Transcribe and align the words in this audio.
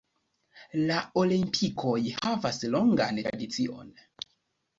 La 0.91 0.95
Olimpikoj 1.23 1.99
havas 2.15 2.59
longan 2.77 3.21
tradicion. 3.29 3.95